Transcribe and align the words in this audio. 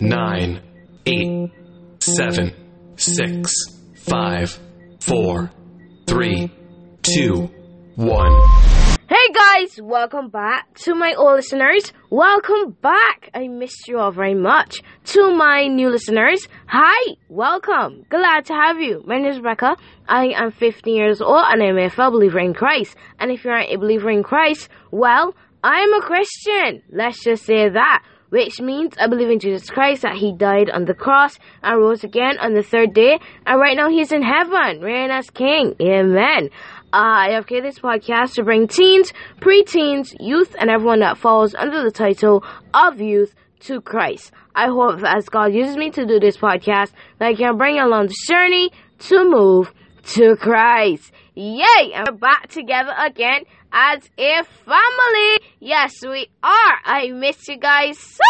nine, 0.00 0.60
eight, 1.06 1.50
seven, 2.00 2.52
six, 2.96 3.52
five, 3.96 4.58
four, 5.00 5.50
three, 6.06 6.50
two, 7.02 7.50
one. 7.96 8.32
Hey 9.08 9.32
guys, 9.32 9.78
welcome 9.80 10.30
back 10.30 10.74
to 10.78 10.94
my 10.94 11.14
old 11.14 11.36
listeners. 11.36 11.92
Welcome 12.10 12.76
back. 12.80 13.30
I 13.34 13.48
missed 13.48 13.86
you 13.86 13.98
all 13.98 14.10
very 14.10 14.34
much. 14.34 14.82
To 15.06 15.34
my 15.34 15.66
new 15.68 15.90
listeners, 15.90 16.48
hi, 16.66 17.14
welcome. 17.28 18.04
Glad 18.08 18.46
to 18.46 18.54
have 18.54 18.80
you. 18.80 19.02
My 19.06 19.18
name 19.18 19.30
is 19.30 19.36
Rebecca. 19.36 19.76
I 20.08 20.28
am 20.34 20.50
15 20.50 20.96
years 20.96 21.20
old 21.20 21.44
and 21.48 21.62
I'm 21.62 21.78
a 21.78 21.90
fellow 21.90 22.12
believer 22.12 22.40
in 22.40 22.54
Christ. 22.54 22.96
And 23.20 23.30
if 23.30 23.44
you 23.44 23.50
aren't 23.50 23.70
a 23.70 23.76
believer 23.76 24.10
in 24.10 24.22
Christ, 24.22 24.68
well, 24.90 25.34
I'm 25.62 25.92
a 25.94 26.00
Christian. 26.00 26.82
Let's 26.90 27.22
just 27.22 27.44
say 27.44 27.68
that. 27.68 28.02
Which 28.34 28.60
means 28.60 28.94
I 28.98 29.06
believe 29.06 29.30
in 29.30 29.38
Jesus 29.38 29.70
Christ 29.70 30.02
that 30.02 30.16
He 30.16 30.32
died 30.32 30.68
on 30.68 30.86
the 30.86 30.92
cross 30.92 31.38
and 31.62 31.78
rose 31.78 32.02
again 32.02 32.36
on 32.40 32.52
the 32.52 32.64
third 32.64 32.92
day, 32.92 33.20
and 33.46 33.60
right 33.60 33.76
now 33.76 33.88
He's 33.88 34.10
in 34.10 34.22
heaven, 34.22 34.80
reigning 34.80 35.12
as 35.12 35.30
King. 35.30 35.76
Amen. 35.80 36.50
Ah, 36.92 37.26
I 37.26 37.30
have 37.34 37.46
created 37.46 37.70
this 37.70 37.78
podcast 37.78 38.34
to 38.34 38.42
bring 38.42 38.66
teens, 38.66 39.12
preteens, 39.38 40.16
youth, 40.18 40.56
and 40.58 40.68
everyone 40.68 40.98
that 40.98 41.16
falls 41.16 41.54
under 41.54 41.84
the 41.84 41.92
title 41.92 42.42
of 42.74 43.00
youth 43.00 43.36
to 43.60 43.80
Christ. 43.80 44.32
I 44.52 44.66
hope 44.66 45.00
as 45.06 45.28
God 45.28 45.54
uses 45.54 45.76
me 45.76 45.90
to 45.90 46.04
do 46.04 46.18
this 46.18 46.36
podcast, 46.36 46.90
that 47.20 47.28
I 47.28 47.34
can 47.36 47.56
bring 47.56 47.78
along 47.78 48.08
the 48.08 48.16
journey 48.26 48.72
to 49.10 49.30
move 49.30 49.72
to 50.14 50.34
Christ. 50.34 51.12
Yay! 51.36 51.92
And 51.94 52.08
we're 52.10 52.18
back 52.18 52.48
together 52.48 52.94
again 52.98 53.44
as 53.74 54.08
a 54.16 54.44
family. 54.64 55.48
Yes, 55.58 55.94
we 56.02 56.28
are. 56.42 56.76
I 56.84 57.10
miss 57.10 57.48
you 57.48 57.58
guys 57.58 57.98
so 57.98 58.22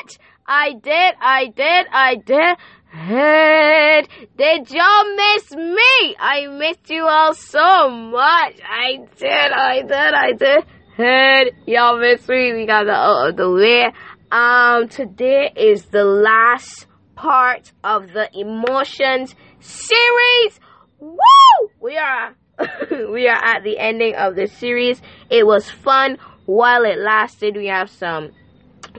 much. 0.00 0.18
I 0.46 0.72
did, 0.72 1.14
I 1.20 1.46
did, 1.54 1.86
I 1.92 2.14
did. 2.16 2.56
Head, 2.88 4.08
did 4.38 4.70
y'all 4.70 5.16
miss 5.16 5.50
me? 5.52 6.16
I 6.18 6.46
missed 6.46 6.88
you 6.88 7.06
all 7.06 7.34
so 7.34 7.90
much. 7.90 8.54
I 8.66 9.06
did, 9.18 9.52
I 9.52 9.82
did, 9.82 10.14
I 10.14 10.32
did. 10.32 10.64
Head, 10.96 11.46
y'all 11.66 11.98
missed 11.98 12.28
me. 12.28 12.54
We 12.54 12.66
got 12.66 12.84
the 12.84 12.92
out 12.92 13.30
of 13.30 13.36
the 13.36 13.50
way. 13.50 13.92
Um, 14.30 14.88
today 14.88 15.52
is 15.56 15.84
the 15.86 16.04
last 16.04 16.86
part 17.14 17.72
of 17.82 18.12
the 18.12 18.28
emotions 18.32 19.34
series. 19.60 20.60
Woo! 21.00 21.18
We 21.80 21.96
are 21.96 22.34
we 22.90 23.28
are 23.28 23.42
at 23.42 23.64
the 23.64 23.78
ending 23.78 24.14
of 24.14 24.36
the 24.36 24.46
series. 24.46 25.00
It 25.30 25.46
was 25.46 25.68
fun 25.70 26.18
while 26.46 26.84
it 26.84 26.98
lasted. 26.98 27.56
We 27.56 27.66
have 27.66 27.90
some 27.90 28.32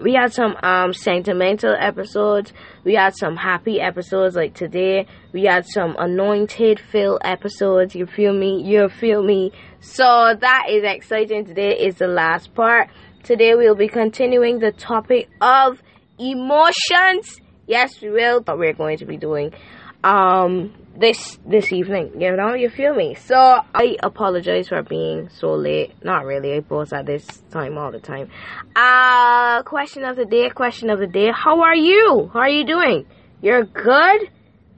we 0.02 0.14
had 0.14 0.34
some 0.34 0.56
um 0.62 0.94
sentimental 0.94 1.74
episodes. 1.78 2.52
We 2.84 2.96
had 2.96 3.16
some 3.16 3.36
happy 3.38 3.80
episodes 3.80 4.36
like 4.36 4.54
today. 4.54 5.08
We 5.32 5.44
had 5.44 5.66
some 5.66 5.96
anointed 5.98 6.80
filled 6.80 7.22
episodes. 7.24 7.96
You 7.96 8.06
feel 8.06 8.34
me? 8.34 8.62
You 8.64 8.90
feel 8.90 9.24
me? 9.24 9.52
So 9.80 10.04
that 10.04 10.66
is 10.70 10.84
exciting. 10.84 11.46
Today 11.46 11.78
is 11.78 11.96
the 11.96 12.08
last 12.08 12.54
part. 12.54 12.90
Today 13.24 13.56
we'll 13.56 13.76
be 13.76 13.88
continuing 13.88 14.60
the 14.60 14.72
topic 14.72 15.30
of 15.42 15.82
emotions. 16.20 17.40
Yes, 17.68 18.00
we 18.02 18.12
will, 18.12 18.42
but 18.42 18.60
we're 18.60 18.74
going 18.74 18.98
to 18.98 19.06
be 19.06 19.18
doing 19.18 19.54
um 20.04 20.74
this 20.98 21.38
this 21.46 21.72
evening 21.72 22.22
you 22.22 22.36
know 22.36 22.54
you 22.54 22.70
feel 22.70 22.94
me? 22.96 23.16
So 23.16 23.36
i 23.36 23.98
apologize 24.02 24.70
for 24.70 24.82
being 24.84 25.30
so 25.30 25.54
late. 25.54 25.94
Not 26.04 26.26
really. 26.26 26.56
I 26.56 26.62
post 26.62 26.94
at 26.94 27.06
this 27.06 27.26
time 27.52 27.78
all 27.78 27.92
the 27.92 28.00
time. 28.00 28.30
Uh 28.76 29.64
question 29.64 30.04
of 30.04 30.16
the 30.16 30.26
day 30.26 30.50
question 30.50 30.90
of 30.90 31.00
the 31.00 31.08
day. 31.08 31.32
How 31.34 31.62
are 31.62 31.76
you? 31.76 32.30
How 32.34 32.40
are 32.40 32.50
you 32.50 32.66
doing? 32.66 33.06
You're 33.42 33.66
good? 33.66 34.30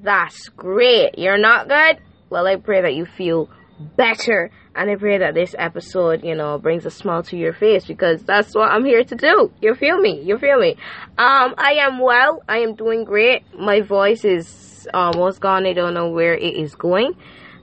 That's 0.02 0.50
great. 0.50 1.18
You're 1.18 1.38
not 1.38 1.68
good? 1.68 2.00
Well 2.30 2.48
i 2.48 2.56
pray 2.56 2.81
that 2.81 2.96
you 2.96 3.06
feel 3.06 3.50
better. 3.96 4.52
And 4.75 4.91
I 4.91 4.96
pray 4.96 5.18
that 5.18 5.34
this 5.34 5.56
episode, 5.58 6.24
you 6.24 6.36
know, 6.36 6.59
brings 6.59 6.86
a 6.86 6.91
smile 6.91 7.24
to 7.24 7.38
your 7.38 7.53
face 7.53 7.86
because 7.86 8.22
that's 8.24 8.53
what 8.53 8.72
I'm 8.72 8.86
here 8.86 9.03
to 9.03 9.16
do. 9.16 9.52
You 9.59 9.74
feel 9.74 10.00
me? 10.00 10.22
You 10.22 10.38
feel 10.38 10.59
me? 10.59 10.75
Um, 11.18 11.56
I 11.58 11.78
am 11.80 12.00
well. 12.00 12.44
I 12.47 12.59
am 12.59 12.75
doing 12.75 13.03
great. 13.03 13.44
My 13.58 13.81
voice 13.81 14.24
is 14.24 14.66
almost 14.94 15.40
gone. 15.42 15.66
I 15.66 15.74
don't 15.74 15.94
know 15.94 16.09
where 16.09 16.36
it 16.36 16.56
is 16.56 16.75
going. 16.75 17.16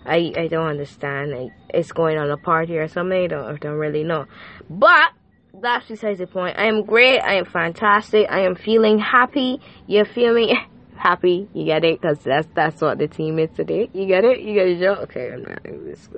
I, 0.06 0.32
I 0.36 0.48
don't 0.48 0.66
understand. 0.66 1.50
It's 1.70 1.92
going 1.92 2.18
on 2.18 2.30
a 2.30 2.36
party 2.36 2.76
or 2.76 2.88
something. 2.88 3.24
I 3.24 3.26
don't, 3.26 3.54
I 3.54 3.56
don't 3.56 3.78
really 3.78 4.04
know. 4.04 4.26
But 4.68 5.12
that's 5.60 5.86
besides 5.86 6.18
the 6.18 6.26
point. 6.26 6.58
I 6.58 6.66
am 6.66 6.84
great. 6.84 7.20
I 7.20 7.34
am 7.34 7.46
fantastic. 7.46 8.26
I 8.28 8.40
am 8.40 8.54
feeling 8.54 8.98
happy. 8.98 9.60
You 9.86 10.04
feel 10.04 10.34
me? 10.34 10.58
happy. 10.96 11.48
You 11.52 11.64
get 11.64 11.84
it? 11.84 12.00
Because 12.00 12.18
that's 12.20 12.48
that's 12.54 12.80
what 12.80 12.98
the 12.98 13.06
team 13.06 13.38
is 13.38 13.50
today. 13.54 13.88
You 13.92 14.06
get 14.06 14.24
it? 14.24 14.40
You 14.40 14.54
get 14.54 14.68
it, 14.68 14.80
Joe? 14.80 14.94
Okay, 15.02 15.32
I'm 15.32 15.42
not 15.42 15.62
just 15.86 16.10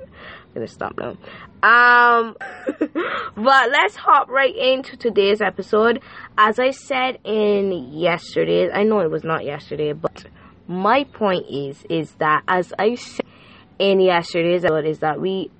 gonna 0.53 0.67
stop 0.67 0.97
now. 0.97 1.17
Um, 1.61 2.35
but 2.79 3.71
let's 3.71 3.95
hop 3.95 4.29
right 4.29 4.55
into 4.55 4.95
today's 4.95 5.41
episode. 5.41 6.01
As 6.37 6.59
I 6.59 6.71
said 6.71 7.19
in 7.23 7.91
yesterday's, 7.91 8.69
I 8.73 8.83
know 8.83 8.99
it 9.01 9.11
was 9.11 9.23
not 9.23 9.43
yesterday, 9.43 9.93
but 9.93 10.25
my 10.67 11.05
point 11.05 11.45
is 11.49 11.83
is 11.89 12.11
that 12.15 12.43
as 12.47 12.73
I 12.77 12.95
said 12.95 13.25
in 13.79 13.99
yesterday's 13.99 14.65
episode, 14.65 14.85
is 14.85 14.99
that 14.99 15.19
we 15.21 15.51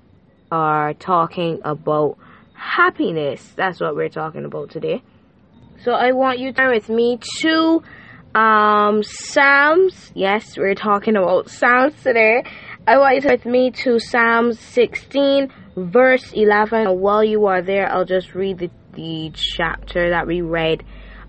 are 0.50 0.94
talking 0.94 1.60
about 1.64 2.18
happiness. 2.54 3.52
That's 3.56 3.80
what 3.80 3.94
we're 3.94 4.08
talking 4.08 4.44
about 4.44 4.70
today. 4.70 5.02
So 5.84 5.92
I 5.92 6.12
want 6.12 6.38
you 6.40 6.52
to 6.52 6.56
turn 6.56 6.74
with 6.74 6.88
me 6.88 7.18
to 7.40 7.82
um, 8.34 9.02
Psalms. 9.02 10.10
Yes, 10.14 10.56
we're 10.56 10.74
talking 10.74 11.16
about 11.16 11.50
Psalms 11.50 11.94
today. 12.02 12.42
I 12.86 12.98
want 12.98 13.16
you 13.16 13.20
to 13.22 13.28
with 13.28 13.46
me 13.46 13.70
to 13.70 13.98
Psalms 13.98 14.58
16, 14.58 15.52
verse 15.76 16.32
11. 16.32 16.86
And 16.86 17.00
while 17.00 17.22
you 17.22 17.46
are 17.46 17.62
there, 17.62 17.90
I'll 17.90 18.04
just 18.04 18.34
read 18.34 18.58
the, 18.58 18.70
the 18.94 19.30
chapter 19.34 20.10
that 20.10 20.26
we 20.26 20.40
read 20.40 20.84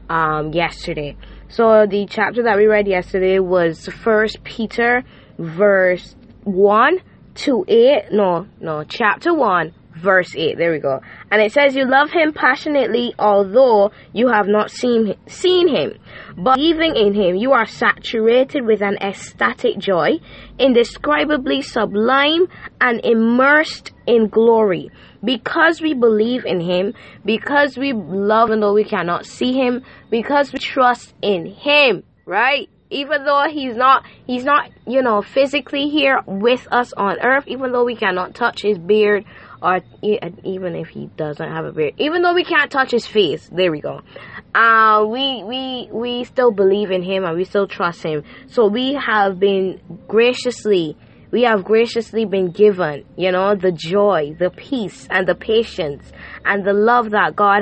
um, 0.09 0.51
yesterday. 0.53 1.15
So 1.51 1.87
the 1.89 2.05
chapter 2.05 2.43
that 2.43 2.57
we 2.57 2.67
read 2.67 2.87
yesterday 2.87 3.39
was 3.39 3.87
First 3.87 4.43
Peter, 4.43 5.03
verse 5.39 6.15
1 6.43 6.99
to 7.35 7.65
8. 7.67 8.11
No, 8.11 8.45
no, 8.61 8.83
chapter 8.83 9.33
1, 9.33 9.73
verse 9.99 10.35
8. 10.35 10.57
There 10.57 10.71
we 10.71 10.79
go. 10.79 11.01
And 11.31 11.41
it 11.41 11.51
says, 11.51 11.75
You 11.75 11.85
love 11.85 12.09
him 12.11 12.33
passionately, 12.33 13.13
although 13.19 13.91
you 14.13 14.29
have 14.29 14.47
not 14.47 14.71
seen, 14.71 15.15
seen 15.27 15.67
him. 15.67 15.99
But 16.37 16.55
believing 16.55 16.95
in 16.95 17.13
him, 17.13 17.35
you 17.35 17.51
are 17.51 17.65
saturated 17.65 18.65
with 18.65 18.81
an 18.81 18.97
ecstatic 19.01 19.77
joy, 19.77 20.19
indescribably 20.57 21.61
sublime 21.61 22.47
and 22.79 23.01
immersed 23.03 23.91
in 24.07 24.27
glory. 24.27 24.89
Because 25.23 25.81
we 25.81 25.93
believe 25.93 26.45
in 26.45 26.61
him, 26.61 26.93
because 27.25 27.77
we 27.77 27.93
love 27.93 28.49
him 28.49 28.61
though 28.61 28.73
we 28.73 28.85
cannot 28.85 29.25
see 29.25 29.53
him, 29.53 29.83
because 30.09 30.53
we 30.53 30.59
trust 30.59 31.13
in 31.21 31.45
him, 31.45 32.03
right? 32.25 32.69
even 32.89 33.23
though 33.23 33.45
he's 33.49 33.75
not 33.75 34.03
he's 34.25 34.43
not 34.43 34.69
you 34.87 35.01
know 35.01 35.21
physically 35.21 35.89
here 35.89 36.21
with 36.25 36.67
us 36.71 36.93
on 36.93 37.19
earth 37.21 37.43
even 37.47 37.71
though 37.71 37.85
we 37.85 37.95
cannot 37.95 38.33
touch 38.33 38.61
his 38.61 38.77
beard 38.77 39.25
or 39.61 39.81
even 40.01 40.75
if 40.75 40.87
he 40.87 41.07
doesn't 41.17 41.49
have 41.49 41.65
a 41.65 41.71
beard, 41.71 41.93
even 41.97 42.21
though 42.21 42.33
we 42.33 42.43
can't 42.43 42.71
touch 42.71 42.91
his 42.91 43.05
face, 43.05 43.49
there 43.51 43.71
we 43.71 43.81
go. 43.81 44.01
Uh, 44.55 45.05
we 45.05 45.43
we 45.43 45.89
we 45.91 46.23
still 46.23 46.51
believe 46.51 46.91
in 46.91 47.03
him 47.03 47.23
and 47.25 47.35
we 47.35 47.43
still 47.43 47.67
trust 47.67 48.03
him. 48.03 48.23
So 48.47 48.67
we 48.67 48.93
have 48.93 49.39
been 49.39 49.81
graciously, 50.07 50.97
we 51.31 51.43
have 51.43 51.63
graciously 51.63 52.25
been 52.25 52.51
given, 52.51 53.05
you 53.17 53.31
know, 53.31 53.55
the 53.55 53.71
joy, 53.71 54.35
the 54.39 54.49
peace, 54.49 55.07
and 55.09 55.27
the 55.27 55.35
patience, 55.35 56.11
and 56.45 56.65
the 56.65 56.73
love 56.73 57.11
that 57.11 57.35
God 57.35 57.61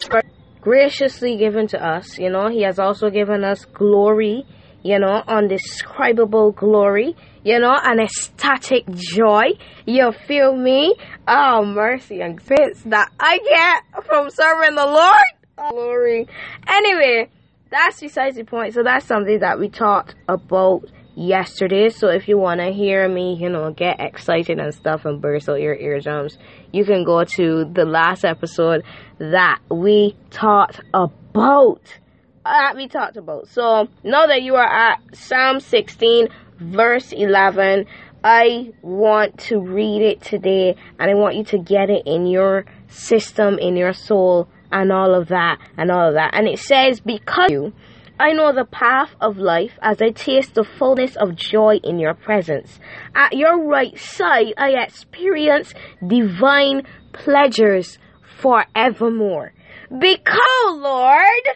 graciously 0.62 1.38
given 1.38 1.68
to 1.68 1.84
us. 1.84 2.18
You 2.18 2.30
know, 2.30 2.50
He 2.50 2.62
has 2.62 2.80
also 2.80 3.10
given 3.10 3.44
us 3.44 3.66
glory 3.66 4.46
you 4.84 5.00
know, 5.00 5.24
undescribable 5.28 6.52
glory, 6.52 7.16
you 7.44 7.60
know, 7.60 7.76
an 7.84 8.00
ecstatic 8.00 8.86
joy. 8.90 9.46
You 9.86 10.12
feel 10.28 10.56
me? 10.56 10.96
Oh, 11.28 11.66
mercy 11.66 12.22
and 12.22 12.38
grace 12.38 12.82
that 12.86 13.12
I 13.20 13.40
get 13.40 14.06
from 14.06 14.30
serving 14.30 14.76
the 14.76 14.86
Lord. 14.86 15.28
Oh, 15.58 15.72
glory. 15.72 16.28
Anyway, 16.68 17.30
that's 17.70 18.00
besides 18.00 18.36
the 18.36 18.44
point. 18.44 18.74
So 18.74 18.84
that's 18.84 19.06
something 19.06 19.40
that 19.40 19.60
we 19.60 19.70
talked 19.70 20.16
about 20.28 20.86
yesterday. 21.16 21.90
So 21.90 22.10
if 22.10 22.28
you 22.28 22.38
want 22.38 22.62
to 22.62 22.72
hear 22.72 23.10
me, 23.10 23.38
you 23.40 23.50
know, 23.50 23.72
get 23.72 24.00
excited 24.00 24.60
and 24.60 24.74
stuff 24.74 25.06
and 25.06 25.22
burst 25.22 25.50
out 25.50 25.60
your 25.60 25.76
eardrums, 25.76 26.38
you 26.72 26.86
can 26.86 27.04
go 27.04 27.24
to 27.24 27.66
the 27.66 27.86
last 27.86 28.24
episode 28.24 28.84
that 29.20 29.60
we 29.70 30.16
talked 30.30 30.80
about 30.94 31.82
that 32.52 32.76
we 32.76 32.88
talked 32.88 33.18
about. 33.18 33.48
So 33.50 33.88
now 34.04 34.28
that 34.28 34.42
you 34.42 34.56
are 34.56 34.68
at 34.68 35.00
Psalm 35.14 35.60
16, 35.60 36.28
verse 36.60 37.12
11, 37.12 37.86
I 38.24 38.72
want 38.82 39.38
to 39.42 39.60
read 39.60 40.02
it 40.02 40.22
today 40.22 40.76
and 41.00 41.12
I 41.12 41.14
want 41.14 41.36
you 41.36 41.44
to 41.46 41.58
get 41.58 41.90
it 41.90 42.04
in 42.06 42.26
your 42.26 42.66
system, 42.88 43.58
in 43.60 43.76
your 43.76 43.94
soul, 43.94 44.50
and 44.72 44.92
all 44.92 45.14
of 45.14 45.30
that, 45.30 45.60
and 45.78 45.92
all 45.92 46.10
of 46.10 46.16
that. 46.16 46.32
And 46.34 46.48
it 46.48 46.60
says, 46.60 47.00
Because 47.00 47.50
you 47.50 47.74
I 48.20 48.32
know 48.32 48.52
the 48.52 48.66
path 48.66 49.12
of 49.22 49.38
life 49.38 49.78
as 49.80 50.02
I 50.02 50.10
taste 50.10 50.56
the 50.56 50.64
fullness 50.64 51.16
of 51.16 51.36
joy 51.36 51.80
in 51.84 52.00
your 52.00 52.16
presence. 52.16 52.80
At 53.14 53.34
your 53.34 53.64
right 53.64 53.98
side, 53.98 54.56
I 54.58 54.72
experience 54.72 55.74
divine 56.06 56.88
pleasures 57.14 58.00
forevermore. 58.40 59.54
Because, 60.00 60.40
Lord, 60.66 61.48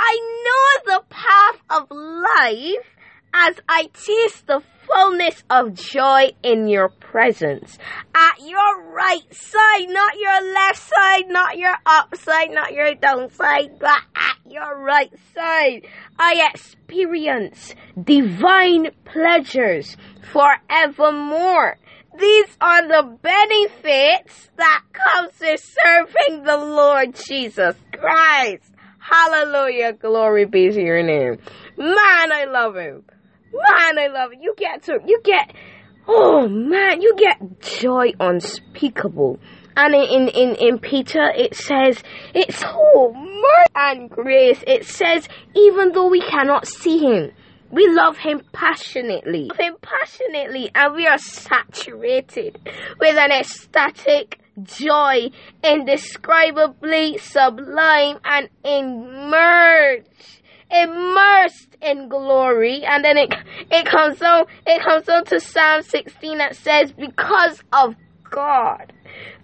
I 0.00 0.20
know 0.44 0.94
the 0.94 1.04
path 1.10 1.60
of 1.70 1.90
life 1.90 2.86
as 3.34 3.56
I 3.68 3.90
taste 3.92 4.46
the 4.46 4.62
fullness 4.86 5.42
of 5.50 5.74
joy 5.74 6.30
in 6.42 6.68
your 6.68 6.88
presence. 6.88 7.78
At 8.14 8.40
your 8.40 8.92
right 8.92 9.34
side, 9.34 9.88
not 9.88 10.14
your 10.18 10.52
left 10.54 10.78
side, 10.78 11.28
not 11.28 11.58
your 11.58 11.74
upside, 11.84 12.52
not 12.52 12.72
your 12.72 12.94
downside, 12.94 13.78
but 13.80 14.00
at 14.14 14.36
your 14.50 14.82
right 14.82 15.12
side, 15.34 15.86
I 16.16 16.48
experience 16.54 17.74
divine 18.02 18.92
pleasures 19.04 19.96
forevermore. 20.32 21.76
These 22.18 22.56
are 22.60 22.86
the 22.86 23.18
benefits 23.20 24.50
that 24.56 24.82
comes 24.92 25.32
with 25.40 25.60
serving 25.84 26.44
the 26.44 26.56
Lord 26.56 27.14
Jesus 27.14 27.76
Christ. 27.92 28.72
Hallelujah. 29.08 29.94
Glory 29.94 30.44
be 30.44 30.70
to 30.70 30.80
your 30.80 31.02
name. 31.02 31.38
Man, 31.76 32.32
I 32.32 32.46
love 32.50 32.76
him. 32.76 33.04
Man, 33.52 33.98
I 33.98 34.08
love 34.08 34.32
it. 34.32 34.38
You 34.42 34.54
get 34.56 34.82
to, 34.84 34.98
you 35.06 35.20
get, 35.24 35.54
oh 36.06 36.46
man, 36.48 37.00
you 37.00 37.14
get 37.16 37.60
joy 37.60 38.12
unspeakable. 38.20 39.38
And 39.76 39.94
in, 39.94 40.28
in, 40.28 40.56
in 40.56 40.78
Peter, 40.78 41.30
it 41.34 41.54
says, 41.54 42.02
it's 42.34 42.62
oh, 42.66 43.14
mercy 43.14 43.72
and 43.76 44.10
grace. 44.10 44.62
It 44.66 44.84
says, 44.84 45.28
even 45.54 45.92
though 45.92 46.08
we 46.08 46.20
cannot 46.20 46.66
see 46.66 46.98
him, 46.98 47.30
we 47.70 47.86
love 47.88 48.16
him 48.16 48.42
passionately. 48.52 49.44
Love 49.44 49.58
him 49.58 49.76
passionately, 49.80 50.70
and 50.74 50.94
we 50.94 51.06
are 51.06 51.18
saturated 51.18 52.58
with 52.98 53.16
an 53.16 53.30
ecstatic 53.30 54.40
joy, 54.62 55.30
indescribably 55.62 57.18
sublime 57.18 58.18
and 58.24 58.48
immersed, 58.64 60.42
immersed 60.70 61.76
in 61.80 62.08
glory. 62.08 62.84
And 62.84 63.04
then 63.04 63.16
it 63.16 63.34
it 63.70 63.86
comes 63.86 64.22
on 64.22 64.46
it 64.66 64.82
comes 64.82 65.08
on 65.08 65.24
to 65.26 65.40
Psalm 65.40 65.82
16 65.82 66.38
that 66.38 66.56
says, 66.56 66.92
Because 66.92 67.62
of 67.72 67.94
God, 68.30 68.92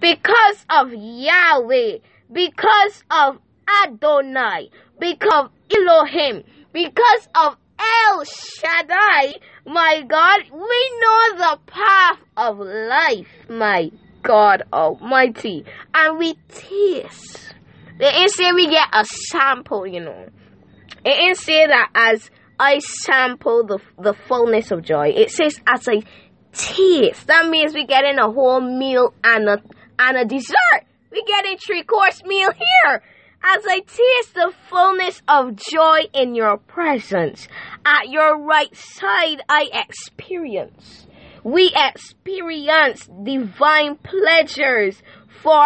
because 0.01 0.67
of 0.71 0.93
Yahweh, 0.93 1.99
because 2.33 3.05
of 3.11 3.39
Adonai, 3.85 4.71
because 4.99 5.47
of 5.47 5.51
Elohim, 5.75 6.45
because 6.73 7.29
of 7.35 7.57
El 7.79 8.25
Shaddai, 8.25 9.35
my 9.67 10.03
God, 10.07 10.41
we 10.53 11.01
know 11.01 11.37
the 11.37 11.59
path 11.67 12.19
of 12.37 12.59
life, 12.59 13.29
my 13.49 13.91
God 14.25 14.63
Almighty, 14.73 15.65
and 15.95 16.19
we 16.19 16.35
taste. 16.49 17.55
It 18.01 18.13
didn't 18.13 18.31
say 18.31 18.53
we 18.53 18.69
get 18.69 18.89
a 18.93 19.05
sample, 19.05 19.87
you 19.87 20.01
know. 20.01 20.29
It 21.05 21.17
didn't 21.17 21.37
say 21.39 21.67
that 21.67 21.91
as 21.95 22.31
I 22.59 22.79
sample 22.79 23.65
the 23.67 23.79
the 23.99 24.15
fullness 24.15 24.71
of 24.71 24.83
joy. 24.83 25.11
It 25.11 25.31
says 25.31 25.61
as 25.67 25.87
I 25.87 26.03
taste. 26.53 27.27
That 27.27 27.49
means 27.49 27.75
we're 27.75 27.87
getting 27.87 28.19
a 28.19 28.31
whole 28.31 28.61
meal 28.61 29.15
and 29.23 29.49
a 29.49 29.63
and 29.99 30.17
a 30.17 30.25
dessert. 30.25 30.83
We're 31.13 31.27
getting 31.27 31.59
three 31.59 31.85
course 31.85 32.25
meal 32.25 32.51
here. 32.51 33.03
As 33.47 33.63
I 33.69 33.81
taste 33.81 34.35
the 34.35 34.53
fullness 34.71 35.21
of 35.29 35.57
joy 35.57 36.09
in 36.15 36.35
your 36.35 36.57
presence, 36.57 37.47
at 37.85 38.09
your 38.09 38.41
right 38.41 38.75
side 38.75 39.43
I 39.49 39.69
experience. 39.73 41.07
We 41.45 41.71
experience 41.77 43.07
divine 43.23 43.97
pleasures 43.97 45.03
forevermore. 45.43 45.63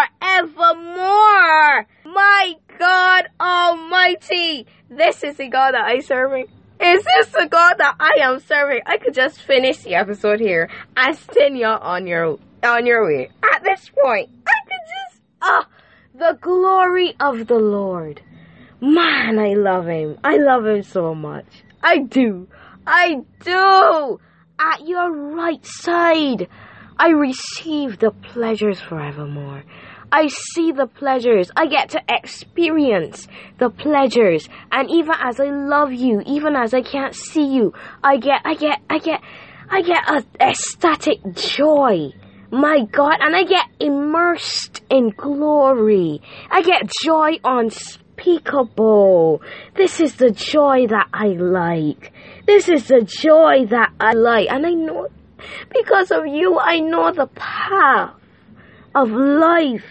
My 2.05 2.55
God 2.79 3.29
Almighty, 3.41 4.67
this 4.91 5.23
is 5.23 5.37
the 5.37 5.47
God 5.47 5.75
that 5.75 5.85
I 5.85 6.01
serving. 6.01 6.49
Is 6.81 7.05
this 7.05 7.29
the 7.29 7.47
God 7.49 7.75
that 7.79 7.95
I 8.01 8.23
am 8.23 8.41
serving? 8.41 8.81
I 8.87 8.99
could 8.99 9.15
just 9.15 9.41
finish 9.41 9.79
the 9.79 9.95
episode 9.95 10.41
here 10.41 10.69
and 10.97 11.17
send 11.17 11.57
you 11.57 11.67
on 11.67 12.09
your 12.09 12.39
on 12.65 12.85
your 12.85 13.05
way. 13.07 13.31
At 13.55 13.63
this 13.63 13.89
point, 14.03 14.31
I 14.47 14.55
could 14.65 14.81
just 14.85 15.21
ah 15.43 15.61
uh, 15.61 15.65
the 16.15 16.39
glory 16.41 17.15
of 17.21 17.47
the 17.47 17.59
Lord. 17.59 18.21
Man, 18.81 19.39
I 19.39 19.55
love 19.55 19.87
him. 19.87 20.19
I 20.25 20.39
love 20.39 20.67
him 20.67 20.83
so 20.83 21.15
much. 21.15 21.63
I 21.83 21.99
do. 21.99 22.49
I 22.85 23.23
do. 23.45 24.21
At 24.61 24.89
your 24.89 25.13
right 25.13 25.65
side, 25.65 26.49
I 26.99 27.11
receive 27.11 28.01
the 28.01 28.11
pleasures 28.11 28.81
forevermore. 28.81 29.63
I 30.11 30.29
see 30.29 30.73
the 30.73 30.89
pleasures. 30.89 31.51
I 31.55 31.67
get 31.67 31.91
to 31.91 32.03
experience 32.09 33.29
the 33.59 33.71
pleasures. 33.71 34.49
And 34.73 34.91
even 34.91 35.15
as 35.21 35.39
I 35.39 35.51
love 35.51 35.93
you, 35.93 36.23
even 36.27 36.57
as 36.57 36.75
I 36.75 36.83
can't 36.83 37.15
see 37.15 37.55
you, 37.55 37.73
I 38.03 38.17
get, 38.17 38.41
I 38.45 38.55
get, 38.55 38.81
I 38.91 38.99
get, 38.99 39.21
I 39.71 39.83
get 39.83 40.09
a 40.09 40.25
ecstatic 40.41 41.21
joy. 41.35 42.11
My 42.51 42.81
God, 42.91 43.19
and 43.21 43.37
I 43.37 43.45
get 43.45 43.67
immersed 43.79 44.83
in 44.91 45.11
glory. 45.11 46.21
I 46.51 46.63
get 46.63 46.91
joy 47.05 47.39
unspeakable. 48.19 49.43
This 49.77 50.01
is 50.01 50.17
the 50.17 50.31
joy 50.31 50.87
that 50.89 51.09
I 51.13 51.29
like. 51.29 52.13
This 52.47 52.69
is 52.69 52.89
the 52.89 53.03
joy 53.03 53.67
that 53.71 53.93
I 54.01 54.13
like. 54.13 54.49
And 54.51 54.67
I 54.67 54.71
know, 54.71 55.09
because 55.73 56.11
of 56.11 56.27
you, 56.27 56.59
I 56.59 56.81
know 56.81 57.13
the 57.13 57.27
path 57.27 58.15
of 58.95 59.11
life. 59.11 59.85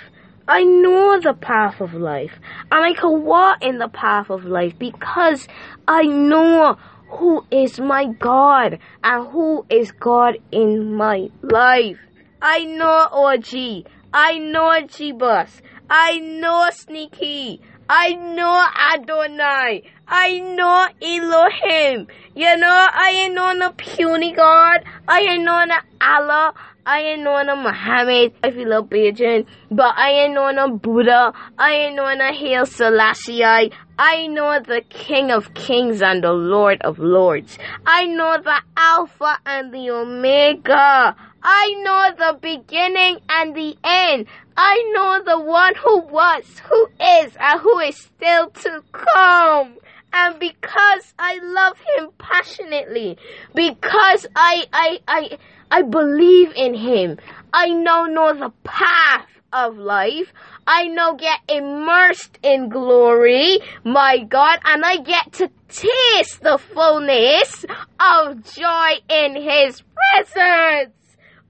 I 0.47 0.63
know 0.63 1.19
the 1.19 1.33
path 1.33 1.81
of 1.81 1.93
life. 1.93 2.31
And 2.71 2.85
I 2.85 2.93
can 2.93 3.23
walk 3.23 3.63
in 3.63 3.79
the 3.79 3.89
path 3.89 4.29
of 4.29 4.45
life 4.45 4.73
because 4.79 5.47
I 5.87 6.03
know 6.03 6.77
who 7.09 7.45
is 7.51 7.79
my 7.79 8.05
God 8.05 8.79
and 9.03 9.27
who 9.29 9.65
is 9.69 9.91
God 9.91 10.37
in 10.51 10.93
my 10.95 11.29
life. 11.41 11.97
I 12.41 12.65
know 12.65 13.07
OG. 13.11 13.87
I 14.13 14.37
know 14.37 14.73
G-Bus. 14.87 15.61
I 15.89 16.19
know 16.19 16.69
Sneaky. 16.71 17.61
I 17.89 18.13
know 18.13 18.65
Adonai. 18.93 19.83
I 20.07 20.39
know 20.39 20.87
Elohim. 21.01 22.07
You 22.35 22.57
know, 22.57 22.87
I 22.91 23.21
ain't 23.23 23.33
know 23.33 23.53
no 23.53 23.71
puny 23.71 24.33
God. 24.33 24.83
I 25.07 25.21
ain't 25.21 25.43
know 25.43 25.63
no 25.65 25.75
Allah. 26.01 26.53
I 26.85 27.01
ain't 27.01 27.23
know 27.23 27.41
no 27.43 27.55
Muhammad. 27.55 28.33
I 28.43 28.51
feel 28.51 28.71
a 28.73 28.83
Beijing. 28.83 29.45
But 29.69 29.97
I 29.97 30.11
ain't 30.11 30.33
know 30.33 30.51
no 30.51 30.69
Buddha. 30.69 31.33
I 31.57 31.73
ain't 31.73 31.95
know 31.95 32.13
no 32.13 32.31
Haile 32.31 32.65
Selassie. 32.65 33.43
I 33.43 34.27
know 34.27 34.59
the 34.59 34.81
King 34.89 35.31
of 35.31 35.53
Kings 35.53 36.01
and 36.01 36.23
the 36.23 36.31
Lord 36.31 36.81
of 36.81 36.99
Lords. 36.99 37.57
I 37.85 38.05
know 38.05 38.37
the 38.41 38.61
Alpha 38.77 39.37
and 39.45 39.73
the 39.73 39.89
Omega. 39.91 41.15
I 41.43 41.73
know 41.83 42.31
the 42.31 42.39
beginning 42.39 43.19
and 43.29 43.55
the 43.55 43.77
end. 43.83 44.27
I 44.55 44.91
know 44.93 45.23
the 45.23 45.39
one 45.39 45.75
who 45.75 45.99
was, 45.99 46.43
who 46.59 46.87
is, 46.99 47.35
and 47.39 47.59
who 47.61 47.79
is 47.79 47.97
still 47.97 48.49
to 48.49 48.83
come. 48.91 49.75
And 50.13 50.39
because 50.39 51.13
I 51.19 51.39
love 51.43 51.77
him 51.95 52.09
passionately, 52.17 53.17
because 53.53 54.25
I, 54.35 54.65
I, 54.73 54.99
I, 55.07 55.37
I 55.69 55.81
believe 55.83 56.53
in 56.55 56.73
him, 56.73 57.17
I 57.53 57.69
now 57.69 58.05
know 58.05 58.33
the 58.33 58.51
path 58.63 59.27
of 59.53 59.77
life. 59.77 60.33
I 60.65 60.87
now 60.87 61.13
get 61.13 61.39
immersed 61.47 62.39
in 62.43 62.69
glory, 62.69 63.59
my 63.83 64.19
God, 64.19 64.59
and 64.65 64.83
I 64.83 64.97
get 64.97 65.33
to 65.33 65.49
taste 65.69 66.41
the 66.41 66.57
fullness 66.57 67.65
of 67.99 68.43
joy 68.53 68.93
in 69.09 69.35
his 69.35 69.81
presence. 69.95 70.93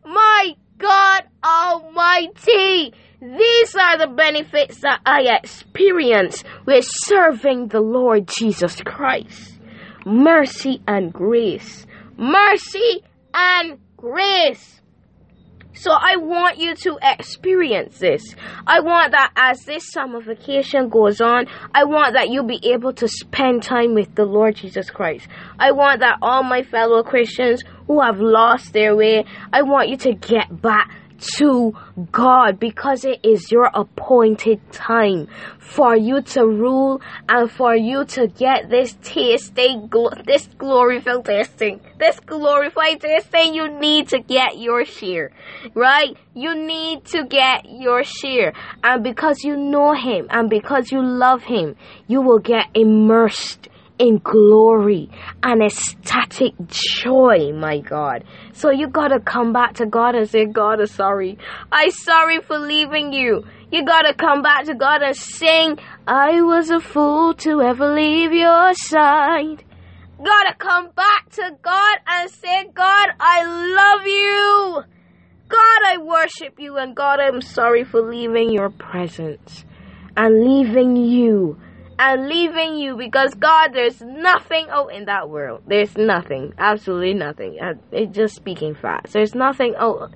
My 0.08 0.56
God 0.78 1.24
Almighty! 1.44 2.94
These 3.20 3.76
are 3.76 3.98
the 3.98 4.14
benefits 4.16 4.80
that 4.82 5.02
I 5.06 5.38
experience 5.42 6.46
with 6.66 6.86
serving 6.88 7.68
the 7.68 7.82
Lord 7.82 8.28
Jesus 8.28 8.80
Christ. 8.82 9.60
Mercy 10.06 10.82
and 10.88 11.12
grace. 11.12 11.86
Mercy 12.18 13.04
and 13.34 13.80
grace. 13.98 14.80
So 15.74 15.92
I 15.92 16.16
want 16.16 16.58
you 16.58 16.74
to 16.74 16.98
experience 17.04 18.00
this. 18.00 18.24
I 18.66 18.80
want 18.80 19.12
that 19.12 19.32
as 19.36 19.64
this 19.66 19.92
summer 19.92 20.22
vacation 20.22 20.90
goes 20.90 21.22
on, 21.22 21.46
I 21.76 21.84
want 21.84 22.14
that 22.14 22.30
you'll 22.30 22.48
be 22.48 22.72
able 22.72 22.94
to 22.94 23.08
spend 23.08 23.62
time 23.62 23.94
with 23.94 24.16
the 24.16 24.26
Lord 24.26 24.56
Jesus 24.56 24.90
Christ. 24.90 25.28
I 25.60 25.72
want 25.74 26.00
that 26.00 26.18
all 26.22 26.42
my 26.42 26.64
fellow 26.64 27.04
Christians 27.04 27.64
who 27.88 28.02
have 28.02 28.20
lost 28.20 28.74
their 28.74 28.96
way, 28.96 29.26
I 29.52 29.64
want 29.64 29.90
you 29.90 29.98
to 29.98 30.14
get 30.14 30.62
back 30.62 30.92
to 31.20 31.76
God 32.12 32.60
because 32.60 33.04
it 33.04 33.20
is 33.24 33.52
your 33.52 33.70
appointed 33.74 34.60
time 34.72 35.28
for 35.60 35.96
you 35.96 36.22
to 36.22 36.46
rule 36.46 37.02
and 37.28 37.52
for 37.52 37.76
you 37.76 38.06
to 38.06 38.28
get 38.28 38.70
this 38.70 38.96
tasting, 39.02 39.90
this 40.26 40.48
glorified 40.58 41.26
tasting, 41.26 41.82
this 42.00 42.20
glorified 42.20 43.02
tasting. 43.02 43.54
You 43.54 43.80
need 43.80 44.10
to 44.10 44.20
get 44.20 44.58
your 44.58 44.86
share, 44.86 45.32
right? 45.74 46.16
You 46.34 46.56
need 46.56 47.06
to 47.06 47.26
get 47.26 47.66
your 47.70 48.04
share. 48.04 48.54
And 48.84 49.04
because 49.04 49.44
you 49.44 49.58
know 49.58 49.94
Him 49.94 50.28
and 50.30 50.50
because 50.50 50.92
you 50.92 51.02
love 51.02 51.44
Him, 51.44 51.76
you 52.08 52.22
will 52.22 52.40
get 52.40 52.68
immersed 52.74 53.70
in 54.00 54.20
glory 54.20 55.10
and 55.44 55.62
ecstatic 55.64 56.54
joy, 56.68 57.52
my 57.54 57.80
God. 57.80 58.24
So 58.54 58.70
you 58.72 58.88
gotta 58.88 59.20
come 59.20 59.54
back 59.54 59.76
to 59.76 59.86
God 59.86 60.16
and 60.16 60.30
say, 60.30 60.46
God, 60.46 60.80
I'm 60.80 60.88
sorry. 60.88 61.38
I'm 61.72 61.92
sorry 61.92 62.42
for 62.42 62.60
leaving 62.60 63.14
you. 63.14 63.46
You 63.72 63.86
gotta 63.86 64.14
come 64.14 64.42
back 64.42 64.66
to 64.66 64.76
God 64.76 65.02
and 65.02 65.16
sing, 65.16 65.80
I 66.08 66.42
was 66.42 66.70
a 66.70 66.80
fool 66.80 67.34
to 67.36 67.62
ever 67.62 67.94
leave 67.94 68.34
your 68.34 68.74
side. 68.74 69.64
Gotta 70.24 70.56
come 70.58 70.90
back 70.96 71.30
to 71.32 71.58
God 71.62 71.98
and 72.08 72.32
say, 72.32 72.66
God, 72.74 73.10
I 73.20 73.44
love 73.44 74.08
you. 74.08 74.84
God, 75.50 75.82
I 75.86 75.98
worship 76.00 76.60
you. 76.60 76.78
And 76.78 76.96
God, 76.96 77.20
I'm 77.20 77.42
sorry 77.42 77.84
for 77.84 78.02
leaving 78.02 78.52
your 78.52 78.70
presence 78.70 79.66
and 80.16 80.44
leaving 80.44 80.96
you 80.96 81.58
and 82.00 82.28
leaving 82.28 82.78
you 82.78 82.96
because 82.96 83.34
God, 83.34 83.70
there's 83.74 84.02
nothing 84.02 84.68
out 84.70 84.94
in 84.94 85.06
that 85.06 85.30
world. 85.30 85.64
There's 85.68 85.98
nothing, 85.98 86.54
absolutely 86.58 87.14
nothing. 87.14 87.58
Uh, 87.60 87.74
it's 87.92 88.16
just 88.16 88.36
speaking 88.36 88.76
fast. 88.76 89.14
There's 89.14 89.34
nothing 89.34 89.76
out. 89.78 90.14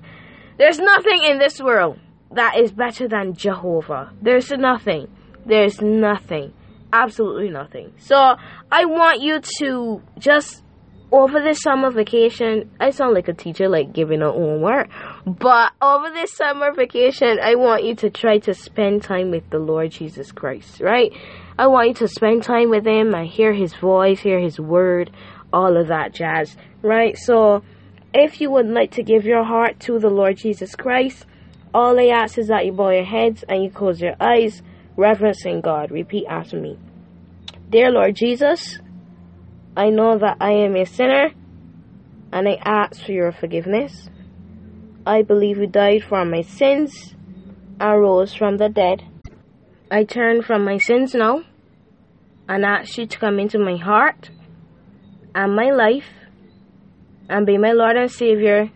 There's 0.58 0.78
nothing 0.78 1.24
in 1.24 1.38
this 1.38 1.60
world 1.60 1.98
that 2.30 2.58
is 2.58 2.72
better 2.72 3.08
than 3.08 3.34
Jehovah. 3.34 4.12
There's 4.22 4.50
nothing. 4.50 5.08
There's 5.44 5.80
nothing. 5.80 6.52
Absolutely 6.92 7.50
nothing. 7.50 7.92
So 7.98 8.36
I 8.70 8.84
want 8.84 9.20
you 9.20 9.40
to 9.58 10.02
just 10.18 10.61
over 11.12 11.42
this 11.42 11.60
summer 11.60 11.90
vacation, 11.90 12.70
I 12.80 12.90
sound 12.90 13.14
like 13.14 13.28
a 13.28 13.34
teacher, 13.34 13.68
like 13.68 13.92
giving 13.92 14.22
out 14.22 14.34
homework. 14.34 14.88
But 15.26 15.72
over 15.82 16.10
this 16.10 16.34
summer 16.34 16.72
vacation, 16.72 17.38
I 17.40 17.54
want 17.54 17.84
you 17.84 17.94
to 17.96 18.08
try 18.08 18.38
to 18.38 18.54
spend 18.54 19.02
time 19.02 19.30
with 19.30 19.48
the 19.50 19.58
Lord 19.58 19.90
Jesus 19.90 20.32
Christ, 20.32 20.80
right? 20.80 21.12
I 21.58 21.66
want 21.66 21.88
you 21.88 21.94
to 21.94 22.08
spend 22.08 22.42
time 22.42 22.70
with 22.70 22.86
Him 22.86 23.14
and 23.14 23.28
hear 23.28 23.52
His 23.52 23.74
voice, 23.74 24.20
hear 24.20 24.40
His 24.40 24.58
word, 24.58 25.10
all 25.52 25.76
of 25.76 25.88
that 25.88 26.14
jazz, 26.14 26.56
right? 26.80 27.16
So, 27.18 27.62
if 28.14 28.40
you 28.40 28.50
would 28.50 28.66
like 28.66 28.92
to 28.92 29.02
give 29.02 29.26
your 29.26 29.44
heart 29.44 29.80
to 29.80 29.98
the 29.98 30.08
Lord 30.08 30.38
Jesus 30.38 30.74
Christ, 30.74 31.26
all 31.74 31.98
I 32.00 32.06
ask 32.06 32.38
is 32.38 32.48
that 32.48 32.64
you 32.64 32.72
bow 32.72 32.90
your 32.90 33.04
heads 33.04 33.44
and 33.48 33.62
you 33.62 33.70
close 33.70 34.00
your 34.00 34.16
eyes, 34.18 34.62
reverencing 34.96 35.60
God. 35.60 35.90
Repeat 35.90 36.26
after 36.26 36.58
me. 36.58 36.78
Dear 37.70 37.90
Lord 37.90 38.14
Jesus, 38.16 38.78
I 39.76 39.90
know 39.90 40.18
that 40.18 40.36
I 40.40 40.52
am 40.52 40.76
a 40.76 40.84
sinner 40.84 41.30
and 42.32 42.48
I 42.48 42.58
ask 42.64 43.04
for 43.04 43.12
your 43.12 43.32
forgiveness. 43.32 44.10
I 45.06 45.22
believe 45.22 45.58
you 45.58 45.66
died 45.66 46.04
for 46.04 46.24
my 46.24 46.42
sins 46.42 47.14
and 47.80 48.00
rose 48.00 48.34
from 48.34 48.58
the 48.58 48.68
dead. 48.68 49.02
I 49.90 50.04
turn 50.04 50.42
from 50.42 50.64
my 50.64 50.78
sins 50.78 51.14
now 51.14 51.42
and 52.48 52.64
ask 52.64 52.98
you 52.98 53.06
to 53.06 53.18
come 53.18 53.38
into 53.38 53.58
my 53.58 53.76
heart 53.76 54.30
and 55.34 55.56
my 55.56 55.70
life 55.70 56.08
and 57.28 57.46
be 57.46 57.56
my 57.56 57.72
Lord 57.72 57.96
and 57.96 58.10
Savior, 58.10 58.70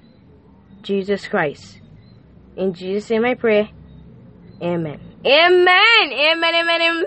Jesus 0.83 1.29
Christ. 1.29 1.81
In 2.57 2.73
Jesus' 2.73 3.11
name 3.11 3.25
I 3.25 3.35
pray. 3.35 3.73
Amen. 4.63 5.01
Amen. 5.25 6.13
Amen. 6.13 6.55
Amen. 6.55 6.81
Amen. 6.81 7.07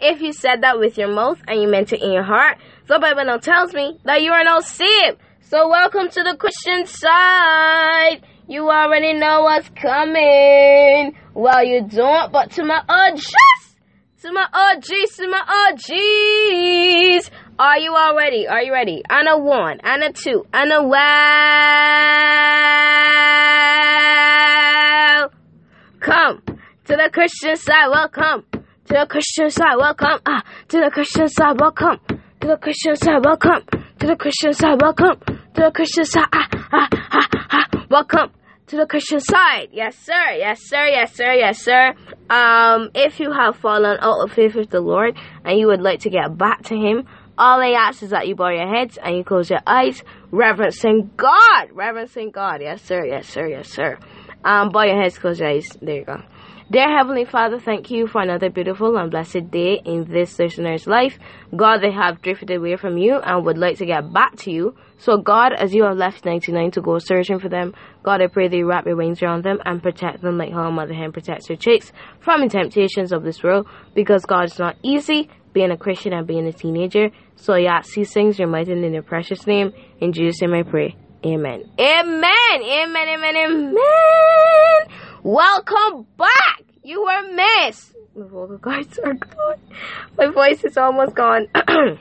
If 0.00 0.20
you 0.20 0.32
said 0.32 0.60
that 0.60 0.78
with 0.78 0.96
your 0.96 1.08
mouth 1.08 1.42
and 1.48 1.60
you 1.60 1.66
meant 1.66 1.92
it 1.92 2.00
in 2.00 2.12
your 2.12 2.22
heart, 2.22 2.58
the 2.86 3.00
Bible 3.00 3.24
now 3.24 3.38
tells 3.38 3.74
me 3.74 3.98
that 4.04 4.22
you 4.22 4.30
are 4.30 4.44
now 4.44 4.60
saved. 4.60 5.18
So 5.40 5.68
welcome 5.68 6.08
to 6.08 6.22
the 6.22 6.36
Christian 6.36 6.86
side. 6.86 8.22
You 8.46 8.70
already 8.70 9.14
know 9.14 9.42
what's 9.42 9.68
coming. 9.70 11.16
Well, 11.34 11.64
you 11.64 11.82
don't, 11.82 12.30
but 12.30 12.52
to 12.52 12.64
my 12.64 12.80
OGs, 12.88 13.74
to 14.22 14.32
my 14.32 14.46
OGs, 14.52 15.16
to 15.16 15.28
my 15.28 15.72
OGs. 15.72 17.30
Are 17.58 17.78
you 17.78 17.92
all 17.96 18.14
ready? 18.16 18.46
Are 18.46 18.62
you 18.62 18.72
ready? 18.72 19.02
And 19.10 19.26
a 19.28 19.36
one, 19.36 19.80
and 19.82 20.04
a 20.04 20.12
two, 20.12 20.46
and 20.54 20.72
a 20.72 20.80
wow. 20.80 20.98
Come 25.98 26.42
to 26.84 26.96
the 26.96 27.10
Christian 27.12 27.56
side. 27.56 27.88
Welcome 27.90 28.44
to 28.88 28.94
the 28.94 29.06
Christian 29.06 29.50
side. 29.50 29.76
Welcome 29.76 30.18
ah, 30.24 30.42
to 30.68 30.80
the 30.80 30.90
Christian 30.90 31.28
side. 31.28 31.60
Welcome 31.60 32.00
to 32.40 32.46
the 32.48 32.56
Christian 32.56 32.96
side. 32.96 33.22
Welcome 33.22 33.66
to 33.98 34.06
the 34.06 34.16
Christian 34.16 34.54
side. 34.54 34.80
Welcome 34.80 35.20
to 35.20 35.60
the 35.60 35.70
Christian 35.74 36.06
side. 36.06 36.28
Ah, 36.32 36.48
ah, 36.72 36.88
ah, 36.92 37.28
ah. 37.50 37.86
Welcome 37.90 38.30
to 38.68 38.76
the 38.76 38.86
Christian 38.86 39.20
side. 39.20 39.68
Yes, 39.72 39.94
sir. 39.98 40.32
Yes, 40.38 40.60
sir. 40.62 40.86
Yes, 40.86 41.14
sir. 41.14 41.32
Yes, 41.34 41.62
sir. 41.62 41.94
Um, 42.30 42.88
if 42.94 43.20
you 43.20 43.30
have 43.30 43.56
fallen 43.56 43.98
out 44.00 44.24
of 44.24 44.32
faith 44.32 44.54
with 44.54 44.70
the 44.70 44.80
Lord 44.80 45.18
and 45.44 45.58
you 45.58 45.66
would 45.66 45.82
like 45.82 46.00
to 46.00 46.10
get 46.10 46.38
back 46.38 46.62
to 46.64 46.74
Him, 46.74 47.06
all 47.36 47.60
I 47.60 47.72
ask 47.78 48.02
is 48.02 48.10
that 48.10 48.26
you 48.26 48.36
bow 48.36 48.48
your 48.48 48.74
heads 48.74 48.96
and 48.96 49.18
you 49.18 49.22
close 49.22 49.50
your 49.50 49.60
eyes, 49.66 50.02
reverencing 50.30 51.10
God. 51.18 51.68
Reverencing 51.72 52.30
God. 52.30 52.62
Yes, 52.62 52.80
sir. 52.80 53.04
Yes, 53.04 53.28
sir. 53.28 53.48
Yes, 53.48 53.68
sir. 53.68 53.98
Um, 54.42 54.70
bow 54.70 54.84
your 54.84 55.02
heads, 55.02 55.18
close 55.18 55.40
your 55.40 55.50
eyes. 55.50 55.76
There 55.82 55.96
you 55.96 56.04
go. 56.06 56.22
Dear 56.70 56.94
Heavenly 56.98 57.24
Father, 57.24 57.58
thank 57.58 57.90
you 57.90 58.06
for 58.06 58.20
another 58.20 58.50
beautiful 58.50 58.98
and 58.98 59.10
blessed 59.10 59.50
day 59.50 59.80
in 59.86 60.04
this 60.04 60.38
listener's 60.38 60.86
life. 60.86 61.18
God, 61.56 61.78
they 61.78 61.90
have 61.90 62.20
drifted 62.20 62.50
away 62.50 62.76
from 62.76 62.98
you 62.98 63.16
and 63.16 63.46
would 63.46 63.56
like 63.56 63.78
to 63.78 63.86
get 63.86 64.12
back 64.12 64.36
to 64.40 64.50
you. 64.50 64.76
So, 64.98 65.16
God, 65.16 65.54
as 65.54 65.72
you 65.72 65.84
have 65.84 65.96
left 65.96 66.26
99 66.26 66.72
to 66.72 66.82
go 66.82 66.98
searching 66.98 67.38
for 67.38 67.48
them, 67.48 67.72
God, 68.02 68.20
I 68.20 68.26
pray 68.26 68.48
that 68.48 68.56
you 68.56 68.68
wrap 68.68 68.84
your 68.84 68.96
wings 68.96 69.22
around 69.22 69.44
them 69.44 69.60
and 69.64 69.82
protect 69.82 70.20
them 70.20 70.36
like 70.36 70.52
how 70.52 70.68
a 70.68 70.70
mother 70.70 70.92
hen 70.92 71.10
protects 71.10 71.48
her 71.48 71.56
chicks 71.56 71.90
from 72.20 72.42
the 72.42 72.50
temptations 72.50 73.12
of 73.12 73.22
this 73.22 73.42
world. 73.42 73.66
Because, 73.94 74.26
God, 74.26 74.44
it's 74.44 74.58
not 74.58 74.76
easy 74.82 75.30
being 75.54 75.70
a 75.70 75.78
Christian 75.78 76.12
and 76.12 76.26
being 76.26 76.46
a 76.46 76.52
teenager. 76.52 77.08
So, 77.36 77.54
ask 77.54 77.94
these 77.94 78.12
things, 78.12 78.38
your 78.38 78.48
mighty 78.48 78.72
in 78.72 78.92
your 78.92 79.02
precious 79.02 79.46
name. 79.46 79.72
In 80.00 80.12
Jesus' 80.12 80.42
name 80.42 80.52
I 80.52 80.64
pray. 80.64 80.96
Amen. 81.24 81.64
Amen. 81.80 82.62
Amen. 82.62 83.08
Amen. 83.08 83.36
Amen. 83.36 85.07
Welcome 85.30 86.06
back. 86.16 86.62
You 86.82 87.04
were 87.04 87.34
missed. 87.34 87.94
My 88.16 88.26
vocal 88.26 88.56
cords 88.56 88.98
are 88.98 89.12
gone. 89.12 89.60
My 90.16 90.28
voice 90.28 90.64
is 90.64 90.78
almost 90.78 91.14
gone. 91.14 91.48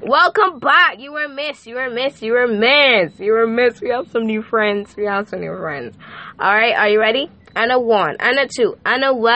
Welcome 0.00 0.60
back. 0.60 1.00
You 1.00 1.10
were 1.10 1.26
missed. 1.26 1.66
You 1.66 1.74
were 1.74 1.90
missed. 1.90 2.22
You 2.22 2.34
were 2.34 2.46
missed. 2.46 3.18
You 3.18 3.32
were 3.32 3.48
missed. 3.48 3.82
We 3.82 3.88
have 3.88 4.12
some 4.12 4.26
new 4.26 4.42
friends. 4.42 4.94
We 4.96 5.06
have 5.06 5.28
some 5.28 5.40
new 5.40 5.58
friends. 5.58 5.96
All 6.38 6.54
right. 6.54 6.76
Are 6.76 6.88
you 6.88 7.00
ready? 7.00 7.32
And 7.56 7.72
a 7.72 7.80
one, 7.80 8.14
and 8.20 8.38
a 8.38 8.46
two, 8.46 8.78
and 8.86 9.02
a 9.02 9.12
welcome 9.12 9.32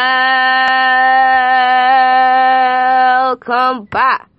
back 3.86 4.30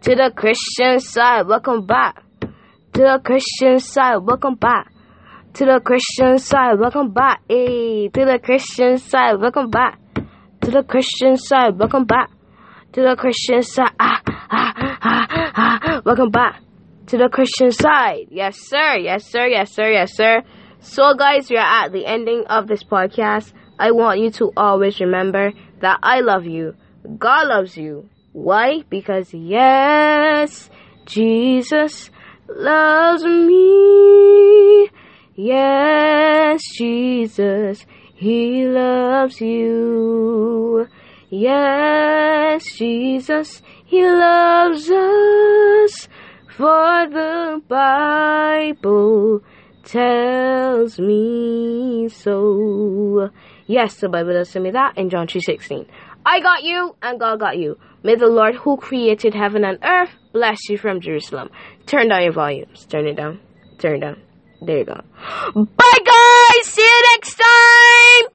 to 0.00 0.16
the 0.16 0.32
Christian 0.34 0.98
side. 0.98 1.46
Welcome 1.46 1.86
back 1.86 2.24
to 2.40 2.48
the 2.94 3.20
Christian 3.24 3.78
side. 3.78 4.16
Welcome 4.24 4.56
back 4.56 4.90
to 5.54 5.64
the 5.64 5.80
Christian 5.84 6.38
side. 6.38 6.78
Welcome 6.78 7.12
back. 7.12 7.40
Hey, 7.48 8.08
to 8.08 8.24
the 8.24 8.38
Christian 8.42 8.98
side. 8.98 9.40
Welcome 9.40 9.70
back 9.70 9.98
to 10.62 10.70
the 10.70 10.82
Christian 10.82 11.36
side. 11.36 11.78
Welcome 11.78 12.04
back 12.04 12.30
to 12.92 13.02
the 13.02 13.16
Christian 13.16 13.62
side. 13.62 13.92
Ah, 13.98 14.22
ah, 14.26 14.74
ah, 15.00 15.26
ah. 15.32 16.02
Welcome 16.04 16.30
back 16.30 16.60
to 17.06 17.16
the 17.16 17.28
Christian 17.28 17.72
side. 17.72 18.28
Yes, 18.30 18.56
sir. 18.68 18.96
Yes, 18.98 19.26
sir. 19.30 19.46
Yes, 19.46 19.72
sir. 19.72 19.90
Yes, 19.90 20.14
sir. 20.14 20.42
So, 20.80 21.14
guys, 21.14 21.50
we 21.50 21.56
are 21.56 21.84
at 21.84 21.92
the 21.92 22.06
ending 22.06 22.44
of 22.48 22.68
this 22.68 22.84
podcast. 22.84 23.52
I 23.78 23.90
want 23.92 24.20
you 24.20 24.30
to 24.32 24.52
always 24.56 25.00
remember 25.00 25.52
that 25.80 25.98
I 26.02 26.20
love 26.20 26.44
you. 26.44 26.74
God 27.18 27.48
loves 27.48 27.76
you. 27.76 28.08
Why? 28.32 28.82
Because, 28.88 29.32
yes, 29.32 30.70
Jesus 31.06 32.10
loves 32.48 33.24
me. 33.24 34.88
Yes, 35.40 36.60
Jesus, 36.76 37.86
He 38.16 38.66
loves 38.66 39.40
you. 39.40 40.88
Yes, 41.30 42.64
Jesus, 42.76 43.62
He 43.84 44.02
loves 44.02 44.90
us. 44.90 46.08
For 46.56 47.06
the 47.08 47.62
Bible 47.68 49.40
tells 49.84 50.98
me 50.98 52.08
so. 52.08 53.30
Yes, 53.68 53.94
the 54.00 54.08
Bible 54.08 54.32
does 54.32 54.50
tell 54.50 54.62
me 54.62 54.72
that 54.72 54.98
in 54.98 55.08
John 55.08 55.28
3.16. 55.28 55.86
I 56.26 56.40
got 56.40 56.64
you 56.64 56.96
and 57.00 57.20
God 57.20 57.38
got 57.38 57.58
you. 57.58 57.78
May 58.02 58.16
the 58.16 58.26
Lord 58.26 58.56
who 58.56 58.76
created 58.76 59.34
heaven 59.34 59.64
and 59.64 59.78
earth 59.84 60.10
bless 60.32 60.58
you 60.68 60.78
from 60.78 61.00
Jerusalem. 61.00 61.50
Turn 61.86 62.08
down 62.08 62.24
your 62.24 62.32
volumes. 62.32 62.86
Turn 62.86 63.06
it 63.06 63.14
down. 63.14 63.38
Turn 63.78 63.98
it 63.98 64.00
down. 64.00 64.27
There 64.60 64.78
you 64.78 64.84
go. 64.84 65.00
Bye, 65.54 65.98
guys. 66.04 66.66
See 66.66 66.82
you 66.82 67.02
next 67.14 67.34
time. 67.36 68.26